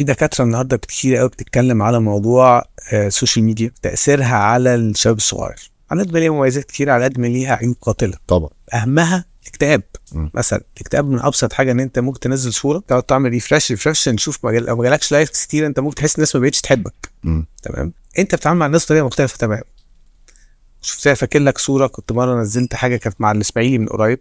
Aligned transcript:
في 0.00 0.04
دكاترة 0.04 0.44
النهارده 0.44 0.76
كتير 0.76 1.16
قوي 1.16 1.28
بتتكلم 1.28 1.82
على 1.82 2.00
موضوع 2.00 2.64
آه، 2.92 3.06
ال 3.06 3.11
social 3.11 3.44
media 3.44 3.70
تأثيرها 3.82 4.36
على 4.36 4.74
الشباب 4.74 5.16
الصغير. 5.16 5.70
على 5.90 6.02
قد 6.02 6.12
ما 6.12 6.18
ليها 6.18 6.30
مميزات 6.30 6.64
كتير 6.64 6.90
على 6.90 7.04
قد 7.04 7.18
ما 7.18 7.26
ليها 7.26 7.54
عيوب 7.54 7.76
قاتلة. 7.80 8.16
طبعا. 8.26 8.50
أهمها 8.74 9.24
الاكتئاب. 9.42 9.82
مثلا 10.34 10.60
الاكتئاب 10.76 11.08
من 11.08 11.20
أبسط 11.20 11.52
حاجة 11.52 11.72
إن 11.72 11.80
أنت 11.80 11.98
ممكن 11.98 12.20
تنزل 12.20 12.52
صورة 12.52 12.82
تقعد 12.88 13.02
تعمل 13.02 13.30
refresh 13.30 13.70
refresh 13.70 14.08
نشوف 14.08 14.44
ما 14.44 14.52
جالكش 14.82 15.12
likes 15.12 15.46
كتير 15.46 15.66
أنت 15.66 15.80
ممكن 15.80 15.94
تحس 15.94 16.14
الناس 16.14 16.36
ما 16.36 16.42
بقتش 16.42 16.60
تحبك. 16.60 17.10
تمام؟ 17.62 17.92
أنت 18.18 18.34
بتتعامل 18.34 18.58
مع 18.58 18.66
الناس 18.66 18.84
بطريقة 18.84 19.06
مختلفة 19.06 19.36
تماما. 19.38 19.62
شفت 20.82 21.08
فاكر 21.08 21.38
لك 21.38 21.58
صورة 21.58 21.86
كنت 21.86 22.12
مرة 22.12 22.40
نزلت 22.40 22.74
حاجة 22.74 22.96
كانت 22.96 23.20
مع 23.20 23.32
الإسماعيلي 23.32 23.78
من 23.78 23.86
قريب 23.86 24.20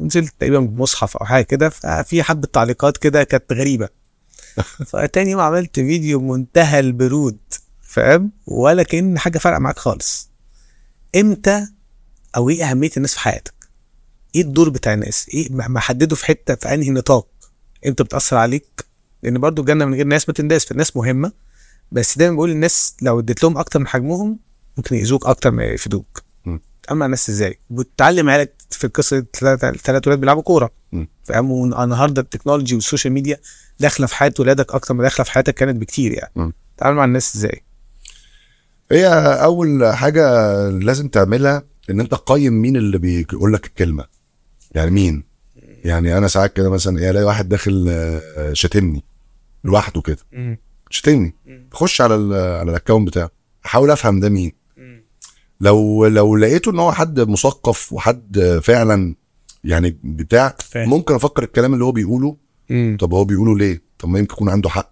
نزلت 0.00 0.34
تقريبا 0.38 0.60
بمصحف 0.60 1.16
أو 1.16 1.26
حاجة 1.26 1.44
كده 1.44 1.68
ففي 1.68 2.22
حبة 2.22 2.48
تعليقات 2.52 2.96
كده 2.96 3.24
كانت 3.24 3.52
غريبة. 3.52 3.99
فتاني 4.86 5.30
يوم 5.30 5.40
عملت 5.40 5.80
فيديو 5.80 6.18
بمنتهى 6.18 6.80
البرود. 6.80 7.38
فاهم؟ 7.82 8.32
ولا 8.46 8.82
كأن 8.82 9.18
حاجة 9.18 9.38
فارقة 9.38 9.58
معاك 9.58 9.78
خالص. 9.78 10.30
إمتى 11.16 11.66
أو 12.36 12.50
إيه 12.50 12.70
أهمية 12.70 12.90
الناس 12.96 13.12
في 13.12 13.20
حياتك؟ 13.20 13.54
إيه 14.34 14.42
الدور 14.42 14.68
بتاع 14.68 14.94
الناس؟ 14.94 15.26
إيه 15.34 15.52
ما 15.52 15.68
ما 15.68 15.80
حدده 15.80 16.16
في 16.16 16.26
حتة 16.26 16.54
في 16.54 16.74
أنهي 16.74 16.90
نطاق؟ 16.90 17.28
إمتى 17.86 18.04
بتأثر 18.04 18.36
عليك؟ 18.36 18.84
لأن 19.22 19.38
برضو 19.38 19.62
الجنه 19.62 19.84
من 19.84 19.94
غير 19.94 20.06
ناس 20.06 20.28
ما 20.28 20.34
تنداس 20.34 20.64
فالناس 20.64 20.96
مهمة. 20.96 21.32
بس 21.92 22.18
دايما 22.18 22.36
بقول 22.36 22.50
الناس 22.50 22.96
لو 23.02 23.18
اديت 23.18 23.42
لهم 23.42 23.58
أكتر 23.58 23.78
من 23.78 23.86
حجمهم 23.86 24.38
ممكن 24.76 24.96
يأذوك 24.96 25.26
أكتر 25.26 25.50
ما 25.50 25.64
يفيدوك. 25.64 26.22
تتعامل 26.82 27.00
مع 27.00 27.06
الناس 27.06 27.30
إزاي؟ 27.30 27.58
وتعلم 27.70 28.30
عيالك 28.30 28.54
في 28.70 28.84
القصة 28.84 29.26
ثلاث 29.82 30.08
ولاد 30.08 30.20
بيلعبوا 30.20 30.42
كورة. 30.42 30.79
فاهم؟ 31.24 31.50
والنهارده 31.50 32.22
ال 32.22 32.27
technology 32.27 32.74
وال 32.74 32.83
social 32.83 33.12
media 33.12 33.38
داخلة 33.80 34.06
في 34.06 34.14
حياة 34.14 34.34
ولادك 34.38 34.74
أكتر 34.74 34.94
ما 34.94 35.02
داخلة 35.02 35.24
في 35.24 35.32
حياتك 35.32 35.54
أنت 35.54 35.76
بكتير 35.80 36.12
يعني. 36.12 36.52
تتعامل 36.76 36.96
مع 36.96 37.04
الناس 37.04 37.36
إزاي؟ 37.36 37.62
هي 38.92 39.06
أول 39.44 39.94
حاجة 39.94 40.24
لازم 40.68 41.08
تعملها 41.08 41.62
إن 41.90 42.00
أنت 42.00 42.10
تقيم 42.10 42.52
مين 42.52 42.76
اللي 42.76 42.98
بيقول 42.98 43.52
لك 43.52 43.66
الكلمة. 43.66 44.04
يعني 44.72 44.90
مين؟ 44.90 45.24
يعني 45.84 46.18
أنا 46.18 46.28
ساعات 46.28 46.52
كده 46.52 46.70
مثلا 46.70 46.98
إيه 46.98 47.10
ألاقي 47.10 47.24
واحد 47.24 47.48
داخل 47.48 47.86
آه، 47.88 48.52
شاتمني 48.52 49.04
لوحده 49.64 50.00
كده. 50.00 50.18
شتمني 50.90 51.34
خش 51.72 52.00
على 52.00 52.14
ال 52.14 52.32
على 52.34 52.70
ال 52.70 52.75
account 52.75 53.08
بتاعه. 53.08 53.30
أحاول 53.66 53.90
أفهم 53.90 54.20
ده 54.20 54.28
مين. 54.28 54.52
لو 55.60 56.06
لو 56.06 56.36
لقيته 56.36 56.70
إن 56.70 56.78
هو 56.78 56.92
حد 56.92 57.20
مثقف 57.20 57.92
وحد 57.92 58.60
فعلا 58.62 59.14
يعني 59.64 59.98
بتاع 60.04 60.54
فاهم. 60.70 60.88
ممكن 60.88 61.14
أفكر 61.14 61.42
الكلام 61.42 61.74
اللي 61.74 61.84
هو 61.84 61.92
بيقوله. 61.92 62.36
امم 62.70 62.96
طب 63.00 63.14
هو 63.14 63.24
بيقوله 63.24 63.58
ليه؟ 63.58 63.82
طب 63.98 64.08
ما 64.08 64.18
يمكن 64.18 64.34
يكون 64.34 64.48
عنده 64.48 64.68
حق. 64.68 64.90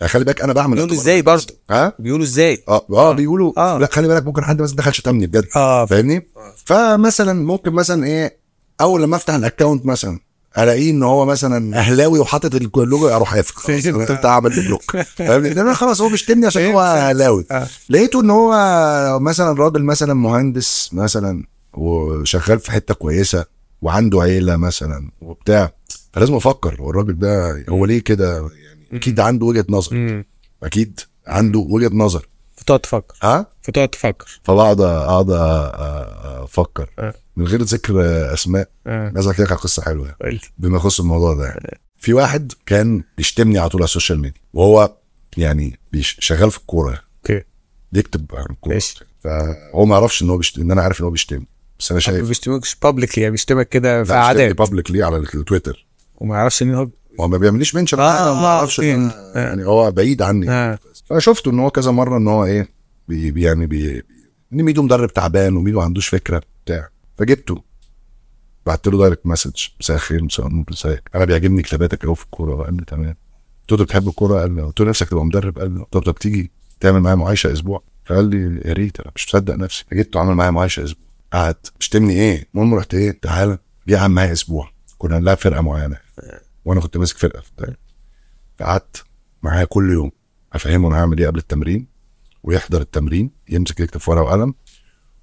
يعني 0.00 0.12
خلي 0.12 0.24
بالك 0.24 0.42
أنا 0.42 0.52
بعمل 0.52 0.74
بيقولوا. 0.74 0.94
إزاي 0.94 1.22
برضه؟ 1.22 1.54
ها؟ 1.70 1.92
بيقولوا 1.98 2.24
إزاي؟ 2.24 2.64
آه 2.68 2.86
آه 2.90 3.12
بيقولوا 3.12 3.52
آه. 3.56 3.78
لا 3.78 3.88
خلي 3.92 4.08
بالك 4.08 4.26
ممكن 4.26 4.44
حد 4.44 4.62
مثلا 4.62 4.76
دخل 4.76 4.94
شتمني 4.94 5.26
بجد. 5.26 5.44
آه. 5.56 5.86
فاهمني؟ 5.86 6.26
فمثلا 6.64 7.32
ممكن 7.32 7.72
مثلا 7.72 8.06
إيه 8.06 8.36
أول 8.80 9.02
لما 9.02 9.16
أفتح 9.16 9.34
ال 9.34 9.40
account 9.40 9.86
مثلا 9.86 10.18
ألاقيه 10.58 10.90
إن 10.90 11.02
هو 11.02 11.26
مثلا 11.26 11.78
أهلاوي 11.78 12.18
وحاطط 12.18 12.54
اللوجو 12.54 13.08
أروح 13.08 13.34
قافل. 13.34 13.54
خلاص، 13.54 13.82
فهمت. 13.84 14.10
انت 14.10 14.26
عمل 14.26 14.50
block. 14.50 14.96
فاهمني؟ 14.96 15.48
لأن 15.48 15.58
أنا 15.58 15.74
خلاص 15.74 16.00
هو 16.00 16.08
بيشتمني 16.08 16.46
عشان 16.46 16.72
هو. 16.72 16.80
أهلاوي. 16.80 17.46
آه. 17.50 17.66
لقيته 17.90 18.20
إن 18.20 18.30
هو 18.30 18.52
مثلا 19.20 19.58
راجل 19.58 19.82
مثلا 19.82 20.14
مهندس 20.14 20.90
مثلا 20.92 21.44
وشغال 21.74 22.58
في 22.60 22.70
حتة 22.72 22.94
كويسة. 22.94 23.57
وعنده 23.82 24.22
عيلة 24.22 24.56
مثلا 24.56 25.10
وبتاع 25.20 25.72
فلازم 26.12 26.34
أفكر 26.34 26.80
هو 26.80 26.90
الراجل 26.90 27.18
ده 27.18 27.64
هو 27.68 27.84
ليه 27.84 27.98
كده؟ 28.00 28.36
يعني 28.38 28.86
أكيد 28.92 29.20
عنده 29.20 29.46
وجهة 29.46 29.64
نظر. 29.68 30.24
أكيد 30.62 31.00
عنده 31.26 31.58
وجهة 31.58 31.90
نظر. 31.94 32.28
فتقعد 32.56 32.80
تفكر. 32.80 33.16
ها؟ 33.22 33.46
فتقعد 33.62 33.88
تفكر. 33.88 34.40
فبقعد 34.44 34.80
أقعد 34.80 35.30
أفكر. 36.42 36.90
آه. 36.98 37.14
من 37.36 37.46
غير 37.46 37.62
ذكر 37.62 37.94
أسماء 38.34 38.68
آه. 38.86 39.12
عايز 39.14 39.26
أحكي 39.26 39.42
لك 39.42 39.50
على 39.52 39.60
قصة 39.60 39.82
حلوة 39.82 40.14
يعني 40.20 40.40
بما 40.58 40.76
يخص 40.76 41.00
الموضوع 41.00 41.34
ده. 41.34 41.44
يعني 41.46 41.80
في 41.96 42.12
واحد 42.12 42.52
كان 42.66 43.02
يشتمني 43.18 43.58
على 43.58 43.68
طول 43.68 43.80
على 43.80 43.84
السوشيال 43.84 44.20
ميديا 44.20 44.40
وهو 44.54 44.96
يعني 45.36 45.78
شغال 46.02 46.50
في 46.50 46.58
الكورة. 46.58 47.00
okay. 47.18 47.44
بيكتب 47.92 48.26
عن 48.34 48.46
الكورة. 48.50 48.82
فهو 49.20 49.84
ما 49.84 49.94
يعرفش 49.94 50.22
إن 50.22 50.30
هو 50.30 50.36
بيشت... 50.36 50.58
إن 50.58 50.70
أنا 50.70 50.82
عارف 50.82 51.00
إن 51.00 51.04
هو 51.04 51.10
بيشتمني. 51.10 51.48
بس 51.78 51.90
أنا 51.90 51.96
ما 51.96 52.00
شايف 52.00 52.28
بيشتمكش 52.28 52.74
publicly 52.82 53.22
يعني 53.22 53.30
بيشتمك 53.32 53.68
كده 53.68 54.04
في 54.04 54.12
قعدات 54.12 54.58
public 54.58 54.90
ليه 54.90 55.04
على 55.04 55.16
التويتر 55.16 55.86
وما 56.16 56.36
يعرفش 56.36 56.62
إن 56.62 56.74
هو 56.74 56.88
هو 57.20 57.28
ما 57.28 57.38
بيعمليش 57.38 57.74
mention 57.74 58.00
آه، 58.00 58.40
ما 58.40 58.46
أعرفش. 58.46 58.80
إن 58.80 59.10
أنا- 59.10 59.36
يعني 59.36 59.66
هو 59.66 59.90
بعيد 59.90 60.22
عني. 60.22 60.50
آه. 60.50 60.78
فشفته 61.06 61.50
إن 61.50 61.58
هو 61.58 61.70
كذا 61.70 61.90
مرة 61.90 62.16
إن 62.16 62.28
هو 62.28 62.44
إيه 62.44 62.68
بي 63.08 63.42
يعني 63.42 63.66
بي 63.66 64.02
إن 64.52 64.62
ميدو 64.62 64.82
مدرب 64.82 65.12
تعبان 65.12 65.56
وميدو 65.56 65.78
ما 65.78 65.84
عندوش 65.84 66.08
فكرة 66.08 66.42
بتاع. 66.64 66.88
فجبته. 67.18 67.62
بعت 68.66 68.88
له 68.88 68.98
direct 68.98 69.26
message 69.26 69.66
مساء 69.80 69.96
الخير 69.96 70.24
مساء 70.24 70.46
النور 70.46 70.64
ازيك 70.72 71.02
أنا 71.14 71.24
بيعجبني 71.24 71.62
كتاباتك 71.62 72.04
قوي 72.06 72.16
في 72.16 72.24
الكورة. 72.24 72.64
قال 72.64 72.76
لي 72.76 72.84
تمام. 72.86 73.16
قلت 73.60 73.72
له 73.72 73.78
"أنت 73.80 73.82
بتحب 73.82 74.08
الكورة؟ 74.08 74.40
قال 74.40 74.54
لي 74.56 74.62
قلت 74.62 74.80
له 74.80 74.86
نفسك 74.88 75.08
تبقى 75.08 75.24
مدرب؟ 75.24 75.58
قال 75.58 75.74
لي 75.78 75.84
طب 75.90 76.00
طب 76.02 76.14
تيجي 76.14 76.50
تعمل 76.80 77.00
معايا 77.00 77.16
معايشة 77.16 77.52
أسبوع. 77.52 77.82
فقال 78.06 78.24
لي 78.30 78.60
يا 78.68 78.72
ريت. 78.72 79.00
أنا 79.00 79.10
مش 79.16 79.26
مصدق 79.28 79.54
نفسي. 79.54 79.84
جبته 79.92 80.20
عمل 80.20 80.34
معايا 80.34 80.50
معايشة 80.50 80.84
أسبوع. 80.84 81.07
قعد 81.32 81.56
شتمني 81.78 82.12
إيه؟ 82.12 82.48
المهم 82.54 82.74
رحت 82.74 82.94
إيه؟ 82.94 83.20
تعالى. 83.20 83.58
جه 83.88 83.98
عم 83.98 84.10
معايا 84.10 84.32
أسبوع. 84.32 84.70
كنا 84.98 85.18
نلعب 85.18 85.36
فرقة 85.36 85.60
معينة. 85.60 85.96
وأنا 86.64 86.80
كنت 86.80 86.96
ماسك 86.96 87.18
فرقة. 87.18 87.40
في 87.40 87.50
الدوري. 87.50 87.76
قعدت 88.60 89.04
معاه 89.42 89.64
كل 89.64 89.92
يوم. 89.92 90.10
أفهمه 90.52 90.88
أنا 90.88 90.96
هعمل 90.96 91.18
إيه 91.18 91.26
قبل 91.26 91.38
التمرين. 91.38 91.86
ويحضر 92.42 92.80
التمرين. 92.80 93.30
يمسك 93.48 93.80
يكتب 93.80 94.00
في 94.00 94.10
ورقة 94.10 94.22
وقلم. 94.22 94.54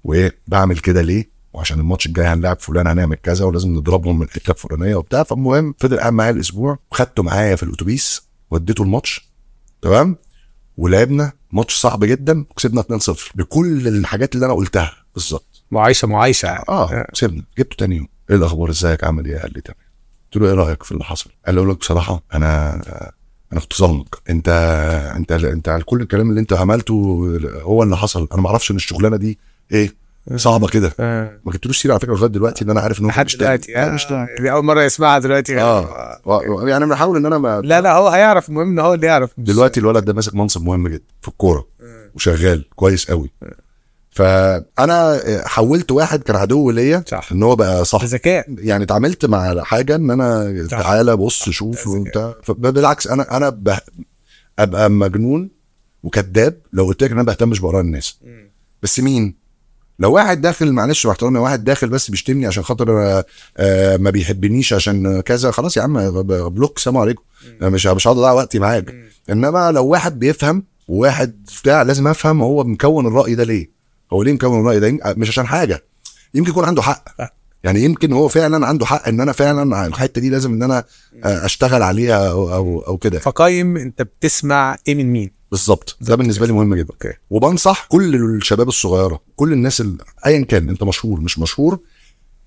وإيه؟ 0.04 0.38
بعمل 0.46 0.78
كده 0.78 1.02
ليه؟ 1.02 1.30
وعشان 1.52 1.80
الماتش 1.80 2.06
الجاي 2.06 2.26
هنلاعب 2.26 2.60
فلان 2.60 2.86
هنعمل 2.86 3.16
كذا 3.16 3.44
ولازم 3.44 3.74
نضربهم 3.74 4.18
من 4.18 4.26
الحته 4.26 4.50
الفلانيه 4.50 4.96
وبتاع. 4.96 5.22
فالمهم 5.22 5.74
فضل 5.78 5.98
قاعد 5.98 6.12
معايا 6.12 6.30
الأسبوع. 6.30 6.78
وخدته 6.90 7.22
معايا 7.22 7.56
في 7.56 7.62
الأتوبيس. 7.62 8.22
وديته 8.50 8.82
الماتش. 8.82 9.32
تمام؟ 9.82 10.16
ولعبنا. 10.76 11.32
ماتش 11.52 11.74
صعب 11.74 12.04
جدا. 12.04 12.40
وكسبنا 12.50 12.80
2-0 12.80 13.32
بكل 13.34 13.88
الحاجات 13.88 14.34
اللي 14.34 14.46
أنا 14.46 14.54
قلتها. 14.54 14.92
بالظبط. 15.14 15.55
معايشة 15.70 16.08
معايشة. 16.08 16.48
آه 16.48 17.06
كسبنا 17.12 17.42
جبته 17.58 17.76
تاني 17.76 17.96
يوم. 17.96 18.08
إيه 18.30 18.36
الأخبار؟ 18.36 18.70
إزيك؟ 18.70 19.04
عامل 19.04 19.24
إيه؟ 19.26 19.38
قال 19.38 19.52
لي 19.54 19.60
تمام. 19.60 19.76
قلت 20.32 20.42
له 20.42 20.48
إيه 20.48 20.54
رأيك 20.54 20.82
في 20.82 20.92
اللي 20.92 21.04
حصل؟ 21.04 21.30
قال 21.46 21.54
لي 21.54 21.58
أقول 21.58 21.70
لك 21.70 21.76
بصراحة 21.78 22.22
أنا 22.34 22.74
أنا 23.52 23.60
كنت 23.60 23.74
ظلمك 23.74 24.14
أنت 24.30 24.48
أنت 25.16 25.32
أنت 25.32 25.68
على 25.68 25.82
كل 25.82 26.00
الكلام 26.00 26.30
اللي 26.30 26.40
أنت 26.40 26.52
عملته 26.52 26.92
هو 27.62 27.82
اللي 27.82 27.96
حصل. 27.96 28.28
أنا 28.32 28.42
ما 28.42 28.48
أعرفش 28.48 28.70
إن 28.70 28.76
الشغلانة 28.76 29.16
دي 29.16 29.38
إيه 29.72 29.94
صعبة 30.36 30.66
كده. 30.68 30.92
آه. 31.00 31.38
ما 31.44 31.52
جبتلوش 31.52 31.82
سيرة 31.82 31.92
على 31.92 32.00
فكرة 32.00 32.14
لغاية 32.14 32.30
دلوقتي 32.30 32.64
إن 32.64 32.70
أنا 32.70 32.80
عارف 32.80 32.98
إن 33.00 33.04
هو 33.04 33.10
لحد. 33.10 33.26
دلوقتي. 33.38 33.76
آه. 33.78 33.88
مش. 33.90 34.06
دي 34.40 34.52
أول 34.52 34.64
مرة 34.64 34.82
يسمعها 34.82 35.18
دلوقتي. 35.18 35.60
آه. 35.60 36.20
و- 36.24 36.66
يعني 36.66 36.86
بحاول 36.86 37.16
إن 37.16 37.26
أنا 37.26 37.38
ما 37.38 37.60
لا 37.60 37.80
لا 37.80 37.92
هو 37.92 38.08
هيعرف. 38.08 38.48
المهم 38.48 38.68
إن 38.70 38.78
هو 38.78 38.94
اللي 38.94 39.06
يعرف. 39.06 39.30
دلوقتي 39.38 39.80
الولد 39.80 40.04
ده 40.04 40.12
ماسك 40.12 40.34
منصب 40.34 40.62
مهم 40.62 40.88
جدا 40.88 41.04
في 41.22 41.28
الكورة 41.28 41.66
وشغال 42.14 42.64
كويس 42.76 43.10
قوي 43.10 43.30
فأنا 44.16 45.20
حولت 45.46 45.92
واحد 45.92 46.22
كان 46.22 46.36
عدو 46.36 46.70
ليا 46.70 47.04
صح. 47.06 47.28
إن 47.32 47.42
هو 47.42 47.56
بقى 47.56 47.84
صح 47.84 48.04
ذكاء. 48.04 48.46
يعني 48.58 48.84
اتعاملت 48.84 49.24
مع 49.26 49.62
حاجة 49.62 49.96
إن 49.96 50.10
أنا 50.10 50.66
صح. 50.70 50.80
تعالى 50.80 51.16
بص 51.16 51.48
شوف. 51.50 51.86
وبتاع 51.86 52.34
بالعكس 52.48 53.06
أنا 53.06 53.36
أنا 53.36 53.48
ب... 53.48 53.76
أبقى 54.58 54.90
مجنون 54.90 55.50
وكذاب 56.02 56.58
لو 56.72 56.84
قلت 56.84 57.02
لك 57.02 57.10
إن 57.10 57.18
أنا 57.18 57.26
بهتمش 57.26 57.60
بآراء 57.60 57.80
الناس. 57.80 58.18
بس 58.82 59.00
مين؟ 59.00 59.34
لو 59.98 60.12
واحد 60.12 60.40
داخل 60.40 60.72
معلش 60.72 61.06
باحترامي 61.06 61.38
واحد 61.38 61.64
داخل 61.64 61.88
بس 61.88 62.10
بيشتمني 62.10 62.46
عشان 62.46 62.62
خاطر 62.62 63.02
آه، 63.02 63.24
آه، 63.56 63.96
ما 63.96 64.10
بيحبنيش 64.10 64.72
عشان 64.72 65.20
كذا 65.20 65.50
خلاص 65.50 65.76
يا 65.76 65.82
عم 65.82 66.22
block 66.48 66.78
سلام 66.78 66.96
عليكم. 66.96 67.22
مش 67.62 67.86
مش 67.86 68.06
هقعد 68.08 68.18
أضيع 68.18 68.32
وقتي 68.32 68.58
معاك. 68.58 68.94
إنما 69.30 69.72
لو 69.72 69.86
واحد 69.86 70.18
بيفهم 70.18 70.64
وواحد 70.88 71.46
بتاع 71.62 71.82
لازم 71.82 72.06
أفهم 72.08 72.42
هو 72.42 72.64
مكون 72.64 73.06
الرأي 73.06 73.34
ده 73.34 73.44
ليه. 73.44 73.75
هو 74.12 74.22
ليه 74.22 74.32
مكون 74.32 74.60
الرأي 74.60 74.80
ده؟ 74.80 75.14
مش 75.16 75.28
عشان 75.28 75.46
حاجة. 75.46 75.84
يمكن 76.34 76.50
يكون 76.50 76.64
عنده 76.64 76.82
حق. 76.82 77.04
يعني 77.64 77.80
يمكن 77.84 78.12
هو 78.12 78.28
فعلا 78.28 78.66
عنده 78.66 78.86
حق 78.86 79.08
إن 79.08 79.20
أنا 79.20 79.32
فعلا 79.32 79.86
الحتة 79.86 80.20
دي 80.20 80.30
لازم 80.30 80.52
إن 80.52 80.62
أنا 80.62 80.84
آه، 81.24 81.44
أشتغل 81.44 81.82
عليها 81.82 82.30
أو 82.30 82.54
أو, 82.54 82.80
أو 82.80 82.96
كده. 82.96 83.18
فقايم 83.18 83.76
أنت 83.76 84.02
بتسمع 84.02 84.76
إيه 84.88 84.94
من 84.94 85.12
مين؟ 85.12 85.30
بالظبط. 85.50 85.96
ده 86.00 86.14
بالنسبة 86.16 86.46
لي 86.46 86.52
مهم 86.52 86.74
جدا. 86.74 86.90
okay. 86.92 87.12
وبنصح 87.30 87.86
كل 87.88 88.14
الشباب 88.36 88.68
الصغيرة 88.68 89.20
كل 89.36 89.52
الناس 89.52 89.80
ال- 89.80 89.96
ايا 90.26 90.40
كان 90.44 90.68
أنت 90.68 90.82
مشهور 90.82 91.20
مش 91.20 91.38
مشهور 91.38 91.78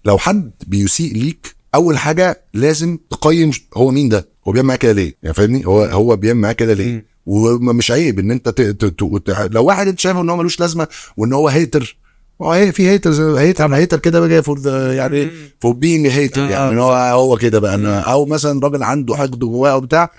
لو 0.06 0.18
حد 0.18 0.52
بيسيء 0.68 1.14
ليك 1.14 1.56
أول 1.76 1.98
حاجة 1.98 2.42
لازم 2.54 2.98
تقيم 3.10 3.52
هو 3.78 3.92
مين 3.92 4.10
ده؟ 4.10 4.28
هو 4.48 4.52
بيعمل 4.52 4.68
معاك 4.68 4.80
كده 4.80 4.92
ليه؟ 4.92 5.16
يعني 5.24 5.34
فاهمني؟ 5.34 5.66
هو 5.66 5.84
هو 5.84 6.16
بيعمل 6.16 6.40
معاك 6.40 6.56
كده 6.56 6.74
ليه. 6.74 7.06
ومش 7.26 7.92
عيب 7.92 8.20
ان 8.20 8.32
انت 8.32 8.50
ت... 8.50 8.62
ت... 8.62 8.86
ت... 8.86 9.04
ت... 9.26 9.50
لو 9.52 9.66
واحد 9.66 9.88
انت 9.88 10.00
شايفه 10.00 10.22
ان 10.22 10.30
هو 10.30 10.38
ملوش 10.38 10.60
لازمة 10.60 10.88
وان 11.18 11.34
هو 11.34 11.48
hater 11.50 11.98
هو 12.42 12.52
هي 12.52 12.72
في 12.72 12.88
haters 12.90 13.20
hater 13.22 13.76
hater 13.76 14.00
كده 14.00 14.20
بقى 14.28 14.44
for 14.44 14.60
يعني 14.94 15.30
for 15.62 15.74
being 15.74 16.08
hater. 16.08 16.42
يعني 16.50 16.82
هو 16.82 16.94
هو 16.94 17.38
كده 17.38 17.60
بقى. 17.60 17.78
أنا- 17.78 18.08
أو 18.08 18.26
مثلا 18.26 18.60
راجل 18.64 18.84
عنده 18.84 19.16
حقد 19.16 19.40
جواه 19.40 19.78
وبتاع 19.78 20.12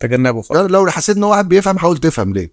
تجنبه 0.00 0.42
خالص. 0.42 0.70
لو 0.72 0.86
حسيت 0.90 1.16
إن 1.16 1.24
هو 1.24 1.30
واحد 1.30 1.48
بيفهم 1.48 1.78
حاول 1.78 1.98
تفهم 1.98 2.32
ليه. 2.34 2.50